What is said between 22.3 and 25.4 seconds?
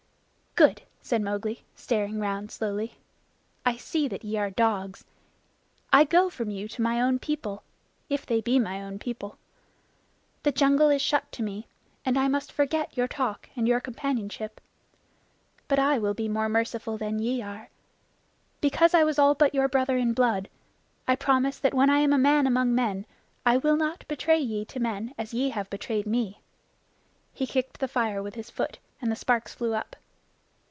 among men I will not betray ye to men as